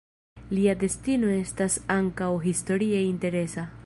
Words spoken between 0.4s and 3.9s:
Lia destino estas ankaŭ historie interesa.